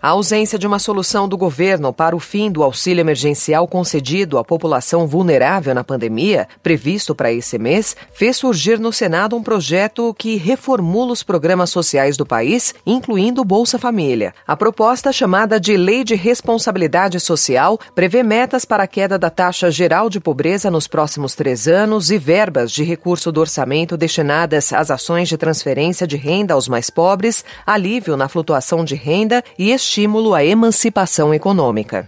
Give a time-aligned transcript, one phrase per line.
[0.00, 4.44] A ausência de uma solução do governo para o fim do auxílio emergencial concedido à
[4.44, 10.36] população vulnerável na pandemia, previsto para esse mês, fez surgir no Senado um projeto que
[10.36, 14.32] reformula os programas sociais do país, incluindo o Bolsa Família.
[14.46, 19.68] A proposta, chamada de Lei de Responsabilidade Social, prevê metas para a queda da taxa
[19.68, 24.92] geral de pobreza nos próximos três anos e verbas de recurso do orçamento destinadas às
[24.92, 30.34] ações de transferência de renda aos mais pobres, alívio na flutuação de renda e estímulo
[30.34, 32.06] à emancipação econômica.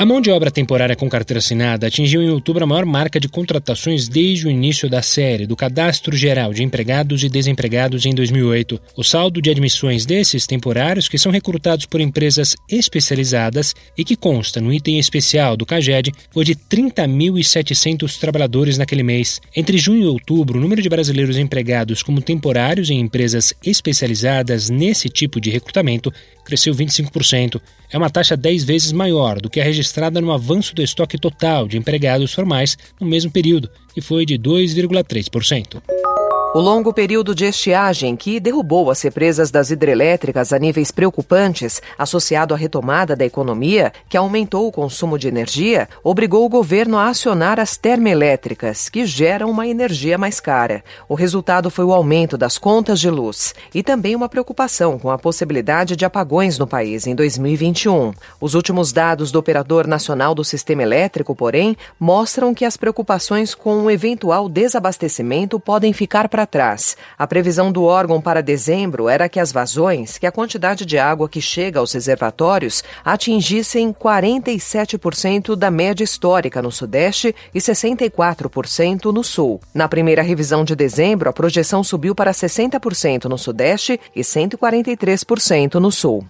[0.00, 3.28] A mão de obra temporária com carteira assinada atingiu em outubro a maior marca de
[3.28, 8.80] contratações desde o início da série do Cadastro Geral de Empregados e Desempregados em 2008.
[8.96, 14.58] O saldo de admissões desses temporários, que são recrutados por empresas especializadas e que consta
[14.58, 19.38] no item especial do CAGED, foi de 30.700 trabalhadores naquele mês.
[19.54, 25.10] Entre junho e outubro, o número de brasileiros empregados como temporários em empresas especializadas nesse
[25.10, 26.10] tipo de recrutamento
[26.42, 27.60] cresceu 25%.
[27.92, 29.89] É uma taxa 10 vezes maior do que a registrada
[30.20, 36.09] no avanço do estoque total de empregados formais no mesmo período, que foi de 2,3%.
[36.52, 42.52] O longo período de estiagem que derrubou as represas das hidrelétricas a níveis preocupantes, associado
[42.52, 47.60] à retomada da economia, que aumentou o consumo de energia, obrigou o governo a acionar
[47.60, 50.82] as termoelétricas, que geram uma energia mais cara.
[51.08, 55.18] O resultado foi o aumento das contas de luz e também uma preocupação com a
[55.18, 58.12] possibilidade de apagões no país em 2021.
[58.40, 63.84] Os últimos dados do Operador Nacional do Sistema Elétrico, porém, mostram que as preocupações com
[63.84, 66.96] o eventual desabastecimento podem ficar para para trás.
[67.18, 71.28] A previsão do órgão para dezembro era que as vazões, que a quantidade de água
[71.28, 79.60] que chega aos reservatórios, atingissem 47% da média histórica no Sudeste e 64% no Sul.
[79.74, 85.92] Na primeira revisão de dezembro, a projeção subiu para 60% no Sudeste e 143% no
[85.92, 86.24] Sul.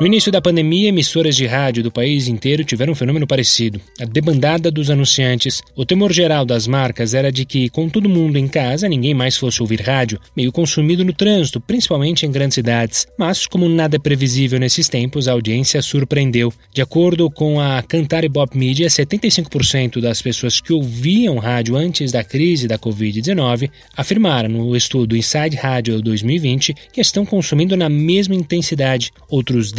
[0.00, 4.04] No início da pandemia, emissoras de rádio do país inteiro tiveram um fenômeno parecido: a
[4.04, 5.60] debandada dos anunciantes.
[5.74, 9.36] O temor geral das marcas era de que, com todo mundo em casa, ninguém mais
[9.36, 13.08] fosse ouvir rádio, meio consumido no trânsito, principalmente em grandes cidades.
[13.18, 16.52] Mas, como nada é previsível nesses tempos, a audiência surpreendeu.
[16.72, 22.22] De acordo com a Cantar Bop Media, 75% das pessoas que ouviam rádio antes da
[22.22, 29.10] crise da Covid-19 afirmaram no estudo Inside Radio 2020 que estão consumindo na mesma intensidade.
[29.28, 29.72] Outros